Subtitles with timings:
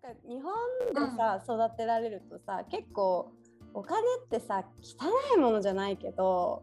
[0.00, 0.52] か日本
[1.10, 3.32] でさ、育てられるとさ結構
[3.74, 6.62] お金ってさ汚いものじゃないけど、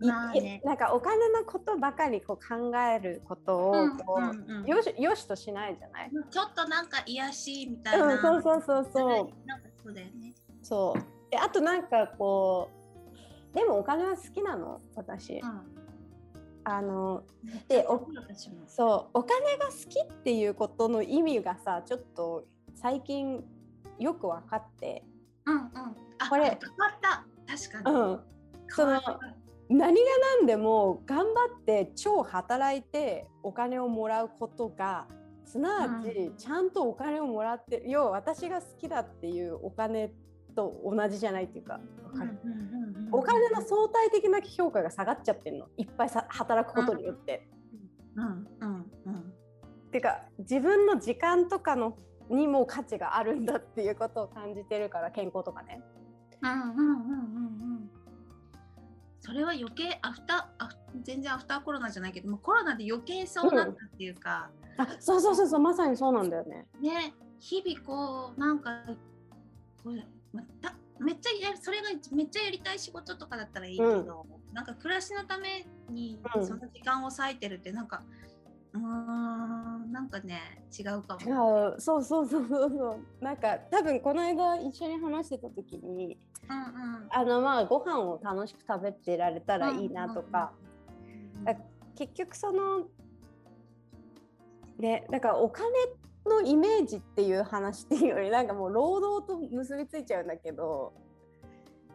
[0.00, 3.72] いまあねなんかお金のことばかりこう考えることを
[4.04, 8.06] こう、うんうんうんよしよしとしないじゃない、ちょっとなんか癒しみたいな。
[8.06, 9.08] うん、そうそうそうそう
[9.46, 10.34] なんかそうだよね。
[10.62, 12.70] そうであとなんかこ
[13.52, 14.80] うでもお金は好きなの？
[14.94, 15.62] 私、うん。
[16.64, 17.24] あの
[17.68, 18.06] でお。
[18.66, 22.44] そうお金が好きっていうことの意味がさちょっと
[22.74, 23.42] 最近
[23.98, 25.04] よく分かって、
[25.46, 25.62] うんうん。
[26.18, 27.26] あ、これ変わった。
[27.46, 27.96] 確かに。
[27.96, 28.20] うん、
[28.68, 29.00] その
[29.68, 30.00] 何が
[30.38, 35.06] 何でも頑張って超働いてお金をもらうことが
[35.44, 40.12] すなわちうんちゃんとお金をもらってる要は私が好きだっていうお金
[40.54, 47.46] と同じじゃないっていうかわかるうんうんうんうんお金の相対的な評価が下がっちゃってるのいっぱいさ働くことによって。
[48.16, 49.32] うんうんうん。
[49.90, 51.98] てか自分の時間とかの
[52.30, 55.82] にも価値があるんだっていうことを感じてるから健康とかね。
[56.42, 56.88] うんうんうんうんう
[57.80, 57.90] ん。
[59.20, 60.68] それは余計アフター
[61.04, 66.66] 全然アフターコロナじゃないけどもうコロナで余計そうなったっていうか、あそうそうそうそうまさにそうなんだよね。
[66.80, 68.70] ね日々こうなんか
[69.84, 78.02] これまためっちゃやそれがめっちゃやりたい仕事とかだったらいいけど、なんか暮らしのためにうんその時間を割いてるってなんか
[78.72, 80.40] うーんなんかね
[80.76, 81.74] 違うか違も。
[81.76, 81.80] う。
[81.80, 82.90] そうそうそうそうそ
[83.20, 83.24] う。
[83.24, 87.08] なんか多分この間一緒に話してた時にうんうん。
[87.10, 90.52] あのまあご飯を楽しく食べてられたらいいなとか、
[91.36, 91.54] うんだ
[91.94, 92.86] 結局その
[94.78, 95.68] ねだからお金
[96.26, 100.94] のイメージっていう話っていうよりなんかもう労働と結びついちゃうんだけど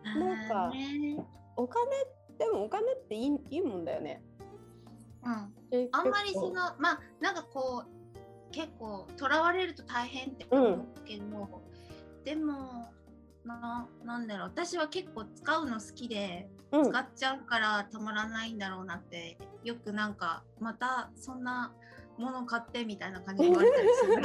[0.03, 0.71] なんか
[1.55, 1.91] お金
[2.37, 4.21] でもお金っていいいいもんだよね。
[5.23, 5.33] うん。
[5.33, 5.56] 結
[5.99, 11.61] あんまり構そのまあなんかこう結構とらわれると大変って思うけど、
[12.23, 12.91] でも
[13.45, 16.89] ななんだろう私は結構使うの好きでうん。
[16.89, 21.71] 使っちゃうからたまらないんだろうなってよくなんかまたそんな
[22.17, 24.15] もの買ってみたいな感じで言われたりする。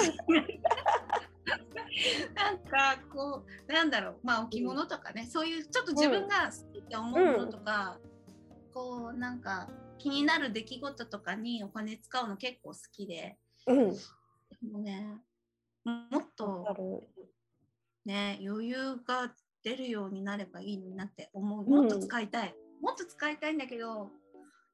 [2.34, 7.98] なんかこうなんだろうまあ置物とかね、そういうちょっと自分が好きって思うものとか、
[8.74, 9.68] こうなんか
[10.02, 13.38] 気になる出来事とかにお金使うの結構好きで。
[13.68, 13.90] うん。
[13.92, 13.96] で
[14.70, 15.20] もね
[15.84, 17.04] もっと
[18.04, 19.32] ね余裕が
[19.62, 21.64] 出るようになればいいなって思う。
[21.64, 21.70] うん。
[21.70, 24.10] もっと使いたい、もっと使いたいんだけど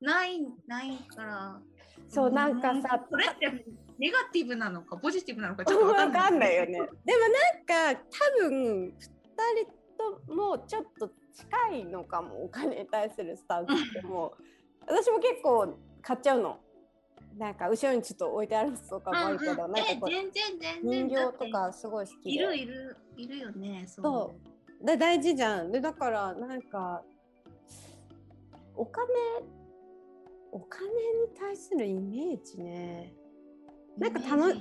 [0.01, 1.61] ないないから。
[2.09, 3.67] そうなんかさこれって
[3.99, 6.73] ネガティブなのかポジティブなのかちょっとわかわんないかんないよね。
[6.73, 6.87] でもな
[7.93, 8.01] んか
[8.41, 12.45] 多分2人ともちょっと近いのかも。
[12.45, 14.43] お金に対するスタンスってもう
[14.89, 16.59] 私も結構買っちゃうの。
[17.37, 22.31] なんか後ろにちょっと置いてあるやつとかもあるけど、うんうんなんかこうえ全然全然人形とかすごい好きで。
[22.31, 24.35] いるいるいるよねそうそ
[24.83, 25.71] うで大事じゃん。
[25.71, 27.03] でだからなんか
[28.75, 29.07] お金
[30.51, 30.91] お金に
[31.39, 33.13] 対するイメージね
[33.99, 34.55] なんか楽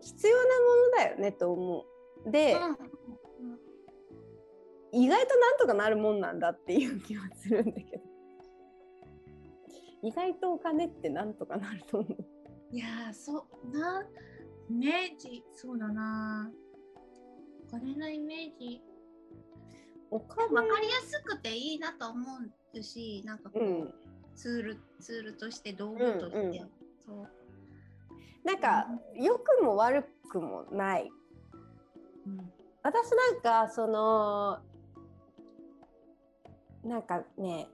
[0.00, 1.84] 必要なものだよねと思
[2.26, 2.30] う。
[2.30, 2.76] で、うん
[4.92, 8.02] 意外となんとかなるもんなんだっていう気はするんだけど
[10.02, 12.16] 意外とお金ってなんとかなると思う。
[12.72, 14.02] いやーそうな
[14.68, 16.50] イメージそうだな。
[17.68, 18.82] お金のイメージ。
[20.10, 22.26] お金分かりやすくていいなと思
[22.74, 23.94] うしなんかこう、うん、
[24.34, 26.70] ツールツールとして道具として、うんうん。
[27.06, 27.28] そう。
[28.44, 31.10] なんか良くも悪くもない。
[32.26, 32.52] うん。
[32.82, 34.58] 私なんかその
[36.82, 37.68] なんかね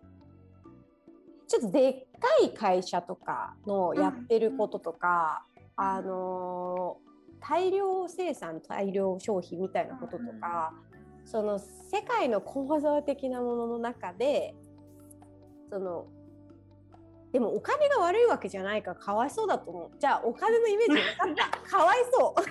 [1.48, 6.96] ちょっとでっかい会社とかのやってることとか、うんあの
[7.38, 10.72] 大量生産大量消費みたいなこととか、
[11.24, 14.54] その世界の構造的なものの中で
[15.70, 16.06] その
[17.32, 19.90] でもお金が悪いわけじゃないからかわいそうだと思う。
[20.00, 21.60] じゃあお金のイメージ分かった。
[21.68, 22.42] かわいそう。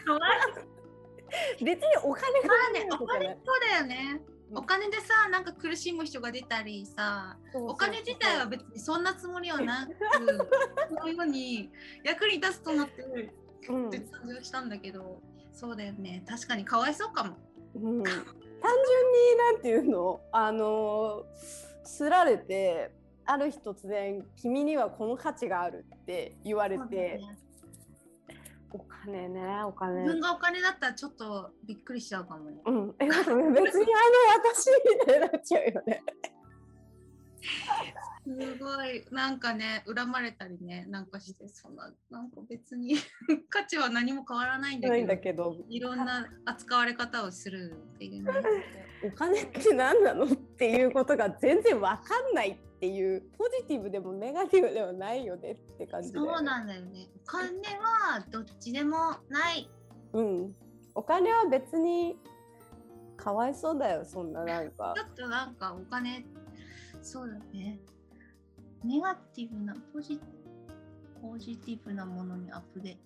[1.66, 3.38] 別にお金がまあ悪いねおわけじゃない。
[3.38, 9.94] 金そうだよね、うんお金でさなんか苦しむ人が出たりさお金自体は別にそんなつもりはなく
[11.02, 11.70] そういうのに
[12.04, 13.32] 役に立つと思って
[13.68, 15.20] 誕生したんだけど、
[15.52, 16.24] そうだよね。
[16.28, 17.36] 確かにかわいそうかも。
[17.76, 20.22] うん、 単純になんていうの？
[20.32, 21.26] あの
[21.84, 22.92] すられて
[23.26, 27.22] ある日突然「君にはこの価値がある」って言われて、
[28.72, 30.02] お金ねお金。
[30.02, 32.62] 自分がお金だったらちょっとびっくりしちゃうかもね。
[32.66, 33.64] うん、え別にあの
[34.54, 36.04] 私みたいになっちゃうよね。
[38.26, 42.96] すごいなんかね恨まれたりねなんかしてそんななんか別に
[43.50, 48.32] 価値は何も変わらないんだけどだけどいろんな扱われ方をするっていうね。
[49.06, 57.08] お金って何なのっていうことが全然わかんないっていうポジティブでもネガティブでもないよねって感じでそうなんだよね。
[57.24, 58.98] お金はどっちでも
[59.30, 59.70] ない。
[60.14, 60.56] うん、
[60.96, 62.18] お金は別に
[63.16, 66.26] かわいそうだよそんななんかちょっとなんかお金、
[67.02, 67.80] そうだね。
[68.86, 70.20] ネガティブな、ポジ
[71.22, 72.98] ポジティブなものにアップで。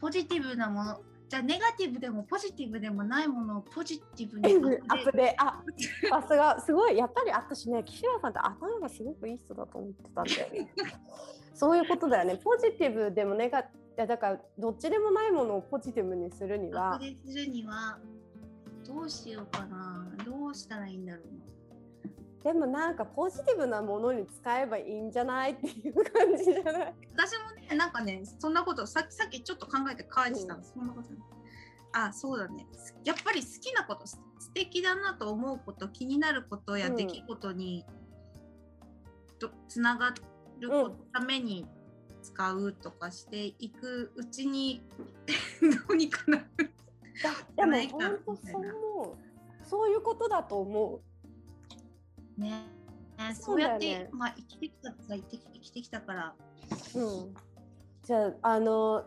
[0.00, 4.46] ポジティブなもの、じゃあネガティブでもポジティブでもないものをポジティブに
[4.88, 5.60] アップであ
[6.08, 6.96] さすがすごい。
[6.96, 10.72] やっぱり私ね岸原さんって頭がすごくいい人だと思ってたんだよね。
[11.52, 12.36] そういうことだよね。
[12.36, 13.64] ポジティブでもネガい
[13.96, 17.98] やだからどっちでもないものをポジティブにするにアッはプでするには
[18.86, 20.06] どうしようかな。
[20.24, 21.55] どうしたらいいんだろうな。
[22.46, 26.94] でもなんかポジティブなものに使えばいいんじゃないっていう感じじゃない？
[27.16, 30.72] 私もね、なんかね、そんなことさっきさっきちょっと考えて書いてたんです。
[30.76, 31.08] そんなこと
[31.90, 32.64] あ、そうだね。
[33.04, 37.84] やっぱり好きなこと、す素敵だなと思うこと、気になることやうん出来事に、
[39.40, 40.10] とつなが
[40.60, 40.70] る
[41.12, 41.66] ために
[42.22, 44.86] 使うとかしていくうちに
[45.88, 46.70] どうにかなる。
[47.56, 49.16] でも本当そう思う
[49.64, 51.00] そういうことだと思
[52.36, 52.66] ね。
[53.18, 53.34] ね。
[53.34, 56.34] そそううやって、ねまあ生きてきた生きて生きてきたから、
[56.94, 57.34] う、うん、
[58.02, 59.04] じゃああの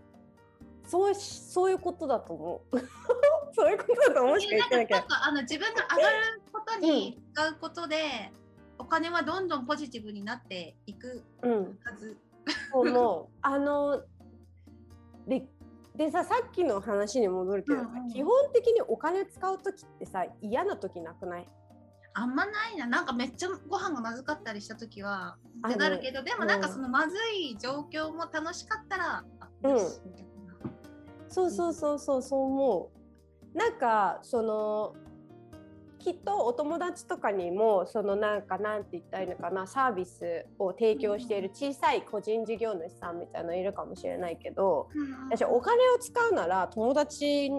[0.85, 2.79] そうしそういうことだと思う。
[3.53, 8.31] そういうことだと思うしか言ってなあの自分が上がることに使うことで、
[8.77, 11.79] お金はどんどんポジティブになっていくうん。
[11.83, 12.17] はず。
[12.73, 13.27] 思う。
[13.41, 14.01] あの
[15.27, 15.45] で
[15.95, 18.09] でささっきの話に戻るけどさ、うんうん。
[18.09, 21.49] 基本的にお金使う時ってさ嫌な時なくない？
[22.19, 22.85] あんまないな。
[22.85, 29.23] なんかめっちゃご飯がまずかったりした時はあってなるけど、でもなんかうんそのまずい状況も楽しかったら、
[29.63, 29.79] うん。
[31.29, 32.91] そうそうそうそうそう思
[33.53, 33.57] う。
[33.57, 34.95] なんかその
[35.99, 44.87] きっとお友達とかにもそのなんかなんて言ったらいいのかなサービスを提供している小さい個人事業主さんみたいなのいるかもしれないけど
[45.29, 47.51] 私お金を使うなら友達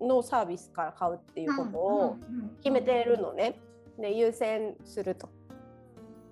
[0.00, 2.16] のサービスから買うっていうことを
[2.62, 3.60] 決めてるのね。
[3.98, 5.28] で優先すると。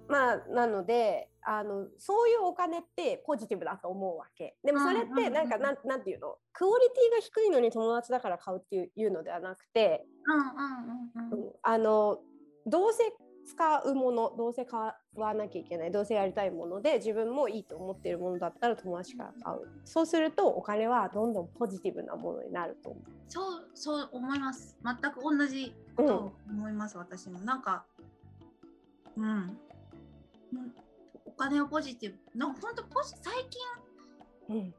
[0.09, 4.57] まあなのであのそういうお金ってポジティブだと思うわけ。
[4.65, 6.37] でもそれっうんうんうんてなんかなんなんていうの？
[6.53, 10.47] クオリティが低いのに友達だから買うっていういうのではなくて、うんうん
[11.27, 12.19] うんうんうんあの
[12.67, 13.05] どうせ
[13.47, 24.77] 使うものどうせ買わなきゃいけないどうせやりたいもので自分もいいと思っているものだったら友達から買うそうするとお金はどんどんポジティブなものになると思そうそう思います。
[24.85, 27.41] 全く同じことを思います、私も。
[27.41, 27.85] なんか、
[29.17, 29.25] うん。
[29.25, 29.57] うん
[31.25, 32.39] お金をポジティブ。
[32.39, 33.35] なんか本当ポジ最
[34.49, 34.59] 近う。
[34.59, 34.75] うん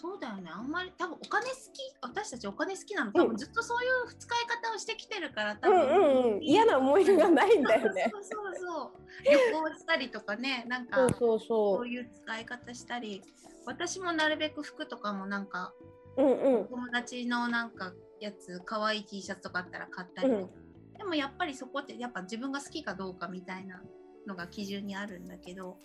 [0.00, 0.48] そうだよね。
[0.48, 1.58] あんまり多分お金好き、
[2.02, 3.12] 私たちお金好きなの。
[3.12, 8.08] 多うん分ずっとそういう使い方をしてきてるから、多う分、んうんうん、嫌な思い出がないんだよね。
[8.14, 9.24] そうそうそう。
[9.24, 9.38] 旅
[9.72, 11.46] 行したりとかね、なんかそうそうそ
[11.78, 13.22] そういう使い方したり、
[13.66, 15.74] 私もなるべく服とかもなんか
[16.16, 16.22] う。
[16.22, 16.68] うんうん。
[16.68, 20.50] 友達のなんかやつ可愛い T シャツとかあったら買ったり、うん
[20.96, 23.80] でもやっぱりそこってやっぱ自分が好きかどうかみたいな
[24.26, 25.78] のが基準にあるんだけど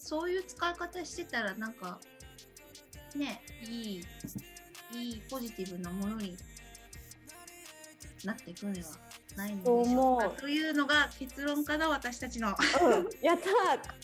[0.00, 2.00] そういう使い方してたらなんか
[3.16, 4.04] ねいい
[4.92, 6.36] いいポジティブなものに
[8.24, 8.88] なっていくのでは
[9.36, 10.28] ないのでしょうか。
[10.30, 12.48] というのが結論かな私たちの。
[12.48, 12.54] うん、
[13.22, 14.00] やったー